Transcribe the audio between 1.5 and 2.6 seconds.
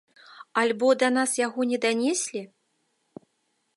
не данеслі?